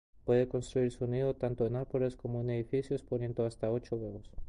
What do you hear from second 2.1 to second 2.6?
como en